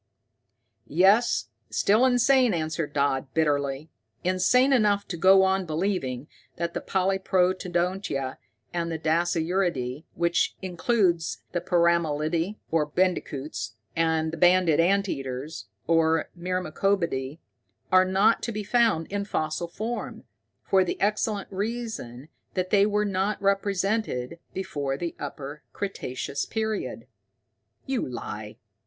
"Yes, 0.87 1.49
still 1.69 2.07
insane," 2.07 2.55
answered 2.55 2.91
Dodd 2.91 3.31
bitterly. 3.35 3.91
"Insane 4.23 4.73
enough 4.73 5.07
to 5.09 5.15
go 5.15 5.43
on 5.43 5.67
believing 5.67 6.27
that 6.55 6.73
the 6.73 6.81
polyprotodontia 6.81 8.37
and 8.73 8.91
the 8.91 8.97
dasyuridae, 8.97 10.03
which 10.15 10.55
includes 10.59 11.43
the 11.51 11.61
peramelidae, 11.61 12.55
or 12.71 12.87
bandicoots, 12.87 13.75
and 13.95 14.33
the 14.33 14.37
banded 14.37 14.79
ant 14.79 15.07
eaters, 15.07 15.67
or 15.85 16.31
myrmecobidae, 16.35 17.37
are 17.91 18.03
not 18.05 18.41
to 18.41 18.51
be 18.51 18.63
found 18.63 19.05
in 19.11 19.23
fossil 19.23 19.67
form, 19.67 20.23
for 20.67 20.83
the 20.83 20.99
excellent 20.99 21.49
reason 21.51 22.27
that 22.55 22.71
they 22.71 22.87
were 22.87 23.05
not 23.05 23.39
represented 23.39 24.39
before 24.51 24.97
the 24.97 25.13
Upper 25.19 25.61
Cretaceous 25.73 26.47
period." 26.47 27.05
"You 27.85 28.09
lie! 28.09 28.57